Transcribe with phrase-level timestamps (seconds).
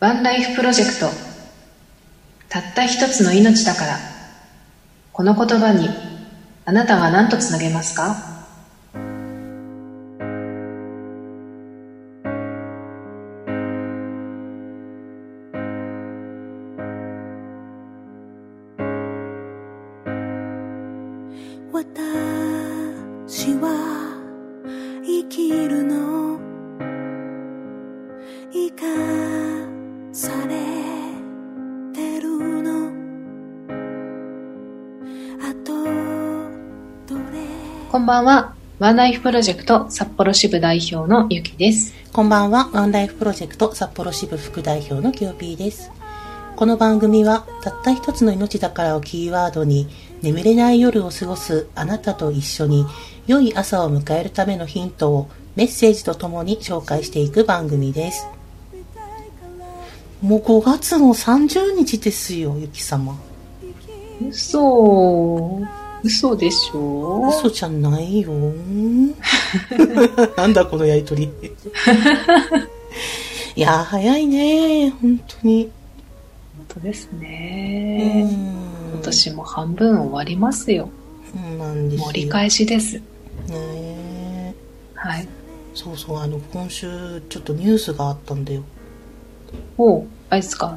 [0.00, 1.06] ワンライフプロジェクト。
[2.48, 3.98] たった一つの命だから。
[5.12, 5.88] この言葉に
[6.64, 8.14] あなたは何とつなげますか？
[21.72, 24.16] 私は
[25.04, 26.38] 生きるの。
[28.52, 29.07] 生か
[37.98, 45.90] こんばんはワンライフプロジェクト札幌支部代表のゆきですこんばんは、ワンライフプロジェクト札幌支部副代表のキヨピーです。
[46.54, 49.88] この番組は、たった一つの命だからをキーワードに、
[50.22, 52.86] 眠れない夜を過ごすあなたと一緒に、
[53.26, 58.28] 良い朝を迎えるためのヒントをメッセージとともに紹介していく番組です。
[60.22, 63.18] もう5月の30日ですよ、ゆき様。
[64.30, 65.62] 嘘
[66.02, 67.28] 嘘でしょ？
[67.28, 68.32] 嘘じゃないよ。
[70.36, 71.30] なんだこのやりとり。
[73.56, 74.90] いやー、早いね。
[74.90, 75.70] 本当に。
[76.56, 78.28] 本当ですうねん。
[78.30, 80.88] 今年も半分終わりますよ。
[81.32, 82.06] そうなんですよ。
[82.06, 82.96] 盛り返しです。
[82.96, 83.02] ね
[83.50, 84.54] え。
[84.94, 85.26] はい。
[85.74, 88.62] そうそう、あの、今週、ちょっとニュースがあったんだよ。
[89.76, 90.76] おあれですか？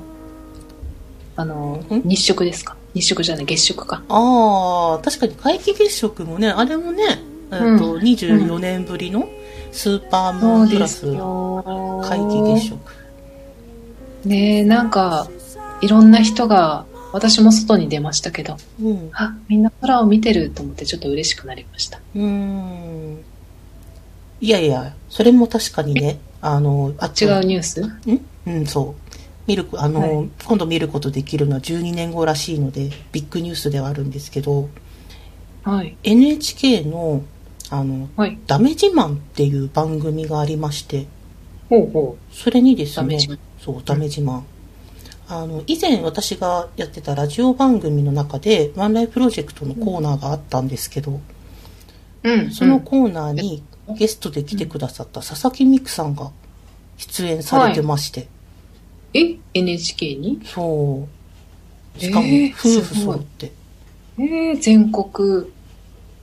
[1.36, 2.02] あのん？
[2.06, 2.76] 日食ですか？
[2.94, 7.04] 日食じゃない月食かああ、確かに皆既月食もね、あれもね、
[7.52, 9.28] えっと、うん24年ぶりの
[9.72, 12.80] スーパームーンプラスよ皆既月食。
[14.26, 15.28] ねえなんか
[15.82, 19.10] いろんな人が私も外に出ましたけどうん。
[19.14, 23.18] あみんな空を見てると思ってちょっと嬉しくなりましたうーん。
[24.42, 27.82] いやいや、それも確かにね、あの、あ違うニュース？
[27.82, 28.22] ん？
[28.48, 29.11] うん、そう。
[29.48, 30.30] 見る、あの、はい。
[30.46, 34.70] 今度見ることできるのは12年後らしいので、ビッグニュースではあるんですけど、
[35.64, 35.96] はい。
[36.04, 37.24] NHK の、
[37.70, 38.38] あの、はい。
[38.48, 41.08] ダメ自慢っていう番組がありまして、
[41.70, 43.18] ほうほそれにですね
[43.60, 44.42] そう、ダメ自慢。
[45.30, 51.22] あの、以前私がやってたラジオ番組の中で、ワンライフプロジェクトのコーナーがあったんですけど、
[52.24, 52.52] ううん。
[52.52, 53.64] そのコーナーに
[53.98, 56.32] ゲストで来てくださった佐々木美久さんが
[56.98, 58.28] 出演されてまして、
[59.14, 60.40] え？NHK に？
[60.46, 61.08] そ
[61.98, 62.00] う。
[62.00, 63.52] しかもえー夫婦揃って、
[64.18, 65.46] えー、全国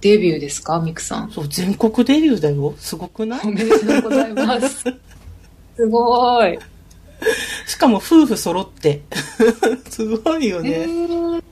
[0.01, 0.81] デビューですか？
[0.81, 2.75] ミクさんそう、全国デビューだよ。
[2.79, 3.41] すごくない？
[3.45, 4.85] おめでとうございます
[5.77, 6.59] すごい
[7.67, 9.03] しかも夫婦揃って。
[9.91, 10.71] すごいよえね。
[10.87, 11.43] ー、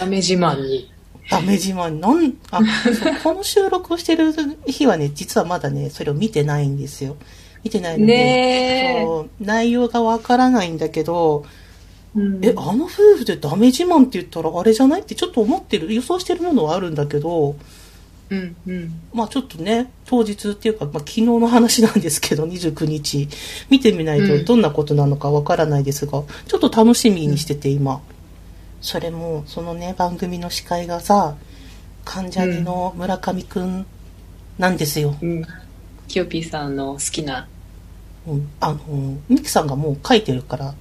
[0.00, 0.90] ダメ自慢に
[1.30, 1.90] ダメ自慢。
[2.00, 2.60] なん、あ、
[3.22, 4.32] この収録をしてる
[4.66, 7.16] 日はね、実はまだね、それを見てないんですよ。
[7.64, 9.04] 見てないので、ねえ。
[9.04, 11.44] そう内容がわからないんだけど、
[12.14, 12.44] うん。
[12.44, 17.56] え、あの夫婦でダメ自慢って言ったらあれじゃないってちょっと思ってる、予想してるものはあるんだけど、
[18.30, 19.00] うんうん。
[19.12, 23.28] まあちょっとね、当日っていうか、まあ昨日の話なんですけど、29日、
[23.70, 24.40] 見てみないうん。
[24.40, 28.00] とどんなことなのかわからないですが、ちょっと楽しみにしてて今。
[28.80, 31.36] それも、そのね、番組の司会がさ、
[32.04, 33.86] 関ジャニの村上くん
[34.58, 35.16] なんですよ。
[35.22, 35.46] うん。
[36.08, 37.48] キヨピーさんの好きなうん、
[38.60, 40.74] あの、ミキさんがもう書いてるから、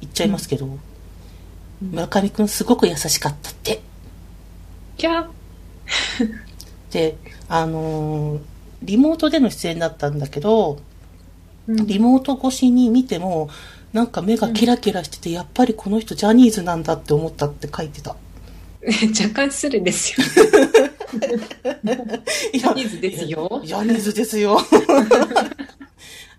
[0.00, 0.68] 言っちゃいますけど、
[1.80, 3.80] 村上くんすごく優しかったって。
[4.96, 5.26] キャ
[6.90, 7.16] で、
[7.48, 8.40] あのー
[8.82, 10.78] リモートでの出演だったんだけど、
[11.66, 13.48] うんリモート越しに見ても、
[13.92, 18.16] なんか目がキラキラしてて、やっぱりこの人ジャニーズなんだって思ったって書いてた。
[19.20, 20.26] 若干失礼ですよ
[22.52, 24.60] いジャニーズですよジャニーズですよ。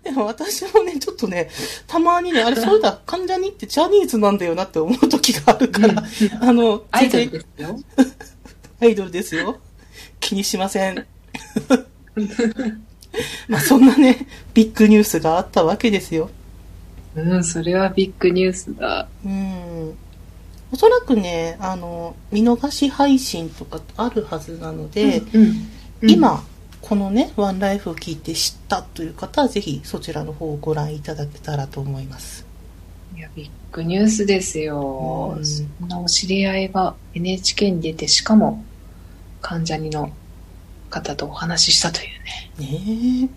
[0.04, 1.50] でも私もね、ちょっとね、
[1.86, 6.02] たまにね、あれ、そうだ、関ジャニってジャニーズなんだよなって思う時があるから、
[6.40, 7.80] あの、アイドルですよ
[8.80, 9.58] アイドルですよ。
[10.20, 11.06] 気にしません。
[13.48, 16.30] まあそんなね、ビッグニュースがあったわけですよ。
[17.16, 19.96] うんそれはビッグニュースだうん。
[20.70, 25.68] おそらくね、あの、見逃し配信とかあるはずなので、うんうん
[26.02, 26.44] 今、
[26.80, 32.46] このね、ワンライフを聞いて知ったという方は、ぜひそちらの方をご覧いただけたらと思います。
[33.16, 38.62] いやビッグニュースですよ、うんそんなお知り合いが NHK に出てしかも
[39.40, 40.12] 関ジャニの
[40.90, 42.06] 方とお話ししたという
[42.60, 43.28] ねね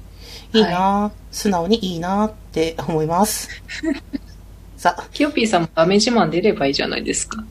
[0.54, 0.58] え。
[0.58, 3.50] いいな、素直にいいなって思います。
[4.78, 7.44] さあ、キヨピーさんもダメ自慢出ればいいじゃないですか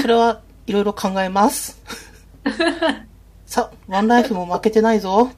[0.00, 1.80] それはいろいろ考えます。
[3.46, 5.30] さあ、ワンライフも負けてないぞ。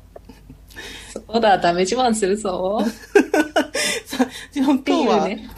[1.12, 2.78] そうだダメ自慢するぞ
[4.04, 5.48] さ今日は、うね。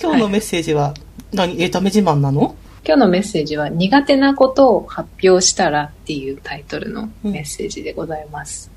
[0.00, 0.94] 今日のメッセージは、
[1.32, 2.54] 何、エータメ自慢なの？
[2.84, 8.70] 今日のメッセージは苦手なことを発表したらっていうタイトルのメッセージでございます。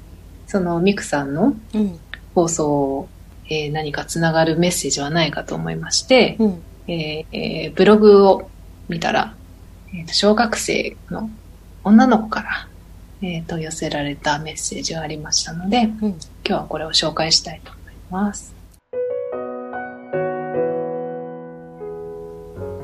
[0.45, 1.99] そのミクさんのうん。
[2.35, 3.07] 放送を、
[3.49, 6.61] えー何かつながるメッセージはないかと思いまして、うん。
[6.87, 8.49] えーえーブログを
[8.89, 9.35] 見たら、
[9.93, 11.29] えーと小学生の
[11.83, 12.67] 女の子から、
[13.25, 15.89] えーと寄せられたメッセージがありましたので、うん。
[16.09, 18.53] 今日はこれを紹介したいと思います。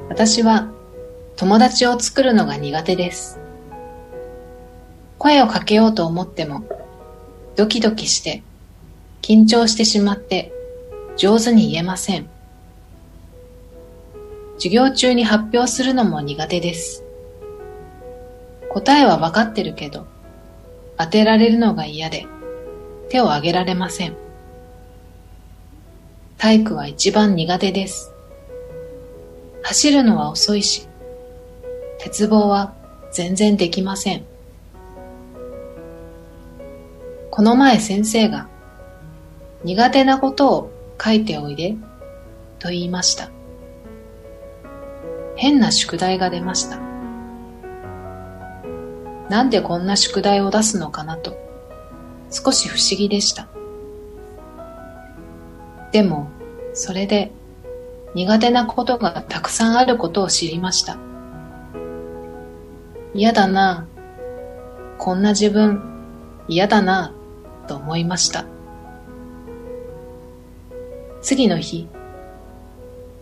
[0.07, 0.71] 私は
[1.36, 3.38] 友達を作るのが苦手です。
[5.18, 6.63] 声をかけようと思っても
[7.57, 8.42] ドキドキして
[9.21, 10.53] 緊張してしまって
[11.18, 12.30] 上手に言えません。
[14.56, 17.03] 授業中に発表するのも苦手です。
[18.69, 20.07] 答えはわかってるけど
[20.99, 22.27] 当てられるのが嫌で
[23.07, 24.17] 手を挙げられません。
[26.37, 28.11] 体育は一番苦手です。
[29.63, 30.87] 走るのは遅いし、
[31.99, 32.73] 鉄棒は
[33.13, 34.25] 全然できません。
[37.31, 38.49] この前先生が
[39.63, 41.77] 苦手なことを書いておいで
[42.59, 43.29] と言いました。
[45.37, 46.88] 変な宿題が出ました。
[49.29, 51.37] なんでこんな宿題を出すのかなと
[52.31, 53.47] 少し不思議でした。
[55.91, 56.29] でも、
[56.73, 57.31] それで
[58.15, 60.97] 苦手なことがたくさんあることを知りました。
[63.13, 63.87] 嫌だな
[64.97, 65.81] こんな自分
[66.47, 67.13] 嫌だな
[67.67, 68.45] と思いました。
[71.21, 71.87] 次の日、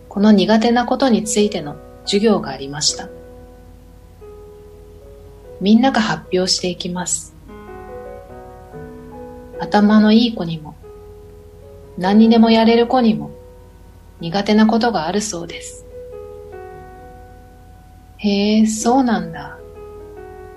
[0.08, 3.08] この苦手なことについての授業がありました。
[5.60, 7.34] みんなが発表していきます。
[9.60, 10.76] 頭のいい子にも、
[11.96, 13.30] 何にでもやれる子にも、
[14.20, 15.84] 苦手なことがあるそうです。
[18.18, 19.58] へえ、そうなんだ、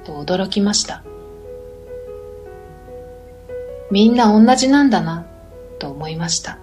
[0.04, 1.04] と驚きました。
[3.90, 5.26] みんな同じなんだな、
[5.80, 6.60] と思いました。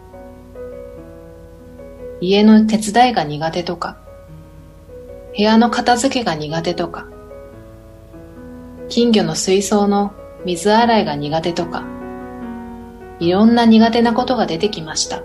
[2.20, 3.96] 家の手伝いが苦手とか、
[5.36, 7.06] 部屋の片付けが苦手とか、
[8.88, 10.12] 金魚の水槽の
[10.46, 11.84] 水洗いが苦手とか、
[13.20, 15.22] いろんな苦手なことが出てきました。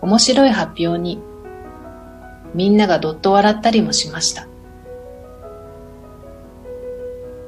[0.00, 1.20] 面白い発表に、
[2.54, 4.46] みんながどっと笑ったりもしました。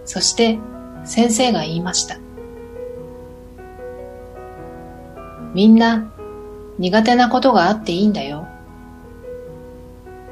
[0.05, 0.59] そして、
[1.05, 2.19] 先生が言いました。
[5.55, 6.13] みんな、
[6.79, 8.47] 苦手なことがあっていいんだよ。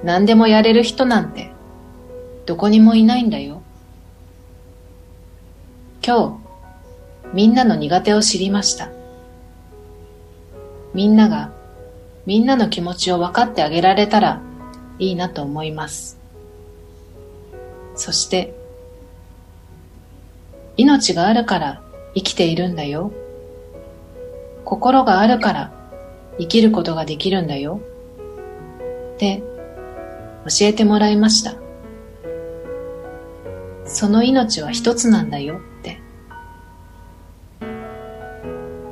[0.04, 1.52] 何でもやれる人なんて、
[2.50, 3.62] どこにもいないんだよ。
[6.04, 6.40] 今
[7.22, 8.88] 日、みんなの苦手を知りました。
[10.92, 11.52] みんなが、
[12.26, 14.42] みんなの気持ちを分かってあげられたら
[14.98, 16.18] いいなと思います。
[17.94, 18.52] そして、
[20.76, 21.80] 命があるから
[22.16, 23.12] 生きているんだよ。
[24.64, 25.72] 心があるから
[26.40, 27.80] 生きることができるんだよ。
[29.14, 29.40] って
[30.46, 31.69] 教えてもらいました。
[33.92, 36.00] その命は一つなんだよって。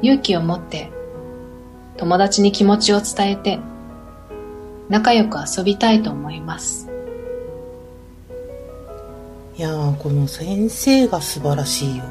[0.02, 0.90] 勇気を持って
[1.96, 3.58] 友達に気持ちを伝えて
[4.88, 6.88] 仲良く遊びたいと思います。
[9.56, 12.04] いやー、この先生が素晴らしいよ。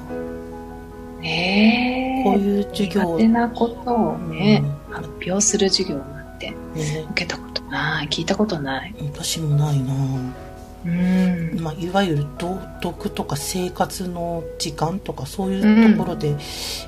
[1.22, 2.24] ねえ。
[2.24, 8.94] こういう授業苦手なことをね、う発表する授業なんてね、受けたことない、聞いたことない。
[9.14, 9.94] 私もないな
[10.86, 11.27] うん。
[11.68, 16.30] まあ、いわゆる道徳とか生活の時間とかそういうところで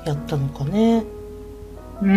[0.06, 1.04] やったのかね。
[2.00, 2.10] うん。
[2.10, 2.14] う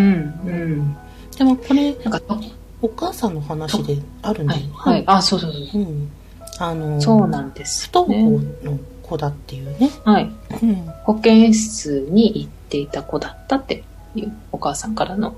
[0.49, 0.97] ん。
[1.37, 2.39] でもこれ、なんかと、
[2.81, 4.69] お母さんの話であるんだよね。
[4.73, 5.03] はい、はい。
[5.07, 5.81] あ、そうそうそう。
[5.81, 6.09] うん。
[6.57, 8.39] あの、そうなんです不登ね。
[8.63, 9.91] 校の子だっていうね。
[10.05, 10.31] はい。
[10.61, 10.75] うん。
[11.03, 13.83] 保健室に行っていた子だったって
[14.15, 15.35] いうお母さんからの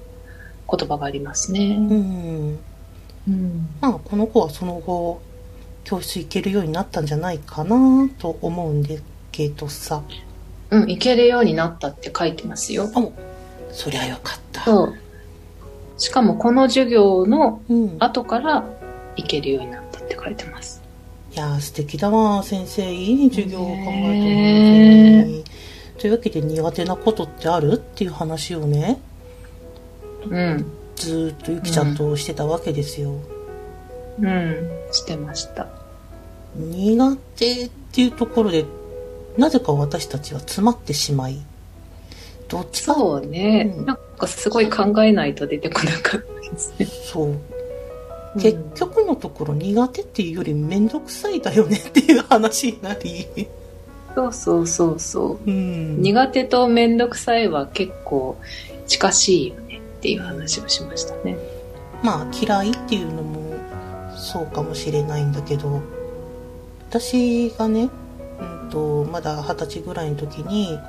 [0.72, 1.76] 言葉がありますね。
[1.76, 2.60] うん。
[3.28, 3.68] うん。
[3.82, 5.24] まあ、この子はその後、
[5.86, 10.02] 教室行けるようになったんじゃないかなと思うんですけどさ。
[10.72, 12.92] うん、行けるようになったって書いてますよ。
[12.94, 13.08] あ、
[13.72, 14.64] そりゃよかった。
[14.64, 14.94] そう。
[15.98, 17.96] しかもこの授業のうん。
[18.00, 18.66] 後から
[19.16, 20.82] 行けるようになったって書いてます。
[21.34, 25.44] いやー素敵だわ先生いい授業を考えてねるのに
[26.00, 27.74] というわけで苦手なことってある？
[27.74, 29.00] っていう話をね
[30.30, 30.66] うん。
[30.96, 33.22] ずーっとゆきちゃんとしてたわけですよ、うん。
[34.92, 35.68] してました。
[36.56, 38.66] 苦手っていうところで
[39.38, 41.42] なぜか私たちは詰まってしまい
[42.48, 46.86] どっちかそうね、うんなんかすごい考えないと出てこなかったですね。
[46.86, 47.36] そう。
[48.40, 53.28] 結局のところ苦手っていうよりめんどくさいだよねっていう話になり。
[54.16, 55.50] そうそうそうそう。
[55.50, 56.02] うん。
[56.02, 58.38] 苦手とめんどくさいは結構
[58.88, 61.38] 近しいよねっていう話をしましたね。
[62.04, 63.45] まあ嫌いっていうのも
[64.16, 65.82] そうかもしれないんだけど、
[66.90, 67.90] 私がね、
[68.40, 70.80] うんと、まだ二十歳ぐらいの時に、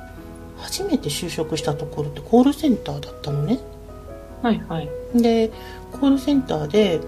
[0.57, 3.59] 初めて就職したところってコールセンターだったのね。
[4.41, 4.89] はいはい。
[5.15, 5.51] で、
[5.91, 6.99] コールセンターで、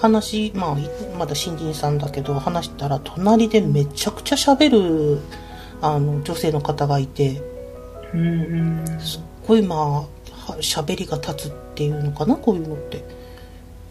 [0.00, 5.20] 話、まあ、いまだ新人さんだけど、話したら、隣でめちゃくちゃ喋る、
[5.80, 7.40] あの、女性の方がいて、
[8.12, 9.00] うんうん。
[9.00, 10.06] すっごいまあ、は
[10.60, 13.21] 喋りが立つっていうのかな、こういうのって。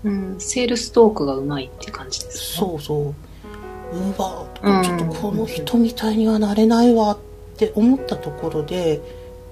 [0.04, 2.68] うん、セールストークがうまいって感じですね。
[2.68, 3.14] そうそう。
[3.94, 7.18] うわうんちょっとこの人みたいにはなれないわっ
[7.58, 9.02] て思ったところで、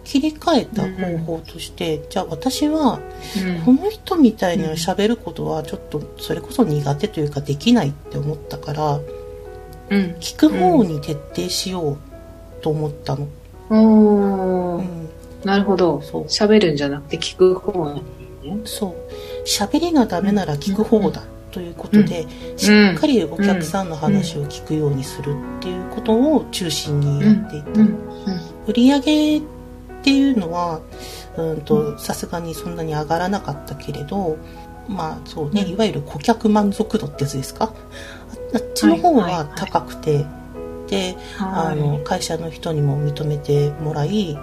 [0.06, 3.00] 切り替えた方法として、じゃあ私は、
[3.66, 9.00] この人みたいに喋ることはちょっとそれこそ苦手というかできないって思ったから、
[9.90, 10.16] うん。
[10.20, 11.98] 聞く方に徹底しよう
[12.62, 13.28] と思ったの。
[13.70, 14.78] うん。
[14.78, 15.10] うん。
[15.44, 16.02] なるほど。
[16.02, 18.04] そう喋るんじゃなくて聞く方に
[18.44, 18.60] ね。
[18.66, 18.96] そう。
[19.46, 22.28] 喋りがダメなら聞く方だということで、
[22.58, 27.82] しっかりお客さんの話を聞くようにするっていうことを中心にやっていた。
[27.82, 27.98] うん。
[28.68, 29.42] 売り上げっ
[30.04, 30.82] ていうのは、
[31.38, 34.38] うんと、さすがにそんなに上がらなかったけれど、
[34.88, 35.70] まあそうね、うん。
[35.70, 37.66] いわゆる顧客満足度ってやつですか？
[37.66, 37.74] あ
[38.56, 39.60] あっちの方はいはいははい。
[39.60, 40.26] 高くて、
[40.88, 41.74] で、はい。
[41.74, 44.38] あの、会社の人にも認めてもらい、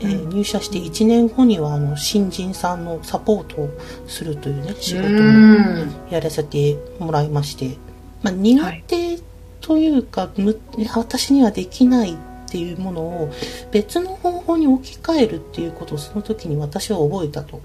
[0.00, 3.70] えーうん入社して1年後にはあの新人さんのサポートを
[4.06, 5.94] するというね仕事うもん。
[6.10, 7.76] やらせてもらいまして、
[8.22, 9.18] まあ、苦手
[9.60, 12.16] というか、むいや私にはできないっ
[12.48, 13.32] ていうものを
[13.70, 17.60] 別の方法に置き換えるっていうことをその時に私は覚えたと。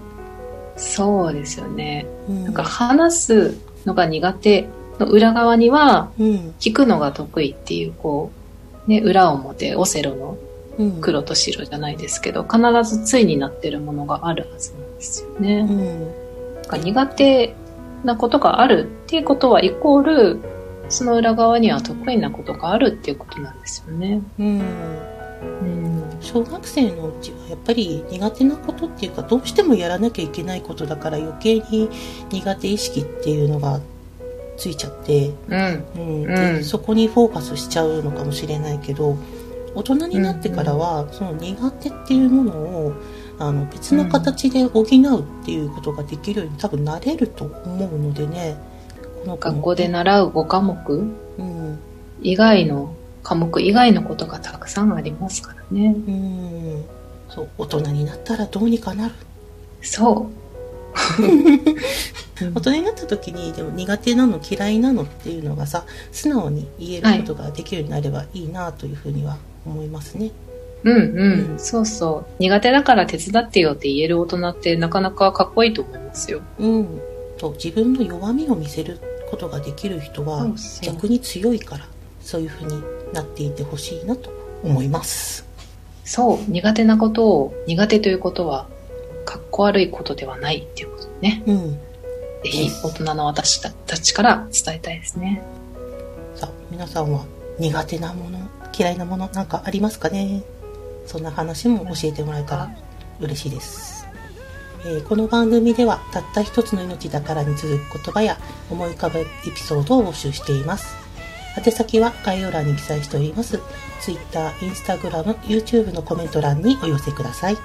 [0.76, 2.06] そうですよね。
[2.28, 8.30] うんなんか話すのが苦手の裏側にはうん聞くのが得意っていうこ
[8.86, 10.38] う、ね、裏表、オセロのうん、
[11.00, 15.60] 黒と白じゃないですけど、必ず対になってるものがあるはずなんですよね。
[15.60, 16.26] うん
[16.82, 17.54] 苦手
[18.04, 20.40] なことがあるっていうことはイコール、
[20.88, 24.22] その裏側には得意なことがあるっていうことなんですよね。
[24.38, 24.60] うん
[25.42, 26.04] うん。
[26.20, 31.88] 小学生のうちはやっぱり苦手なことっていうかどうしてもやらなきゃいけないことだから余計に
[32.30, 33.80] 苦手意識っていうのが
[34.56, 36.56] ついちゃって、うん。
[36.56, 39.16] うんそこにフォーカスしちゃうのかもしれないけど
[39.76, 42.94] 大人になってからは、その苦手っていうものを
[43.38, 48.56] あの別の形で補うっていうことができるように多分なれると思うのでね。
[49.22, 50.92] この学校で習う5科目。
[51.38, 51.78] うん
[52.22, 55.94] 以外の科目以外のことがたくさんありますからね。
[56.08, 56.84] うん。
[57.28, 59.14] そう大人になったらどうにかなる。
[59.82, 60.46] そう。
[62.54, 70.30] 大人になった時にでも苦手なの嫌いなのっていうのがさ素直に言えることができるようになればいいなというふうには思いますね。
[70.84, 71.58] うんううんん。
[71.58, 72.32] そうそう。
[72.38, 76.40] 苦手だから手伝ってよって言える大人ってなかなかかっこいいと思いますよ。
[76.58, 77.00] うん、
[77.38, 78.98] と自分の弱みを見せる
[79.30, 80.46] ことができる人は
[80.82, 81.88] 逆に強いから
[82.20, 82.82] そういうふうに
[83.12, 84.30] なっていてほしいなと
[84.62, 85.44] 思います。
[86.04, 86.38] そう。
[86.48, 88.68] 苦手なことを苦手ということは、
[89.24, 91.42] かっこ悪いことではないっていうことね。
[91.46, 91.78] うん、ぜ
[92.44, 95.42] ひ大人の私たちから伝えたいですね。
[96.36, 97.24] さあ皆さんは
[97.58, 98.38] 苦手なもの
[98.76, 100.42] 嫌いなものなんかありますかね？
[101.06, 102.70] そんな話も教えてもらえたら
[103.20, 104.06] 嬉しいです、
[104.84, 108.38] えーこの番組ではたった一つの命だからに続く言葉や
[108.70, 110.94] 思い浮かぶエピソードを募集しています。
[111.56, 113.60] 宛先は概要欄に記載しております。
[114.02, 117.56] Twitter、Instagram、YouTube のコメント欄にお寄せください。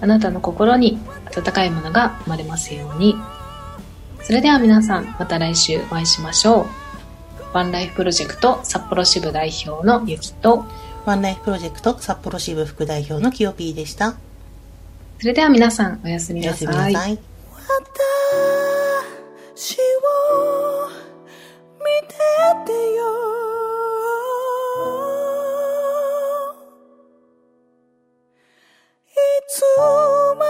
[0.00, 3.14] あなたの心に温かいものが生まれますように。
[4.22, 6.66] それでは皆さん、また来週お会いしましょう。
[7.52, 10.64] ワンライフプロジェクト札幌支部代表のゆきと。
[11.04, 14.14] ワンライフプロジェクト札幌支部副代表のきよぴーでした。
[15.18, 16.92] それでは皆さんおやすみなさい。
[16.92, 17.18] ない。
[19.56, 20.88] 私を
[21.78, 22.14] 見て
[22.66, 23.02] てよ。
[29.08, 29.12] い
[29.48, 29.62] つ
[30.38, 30.49] も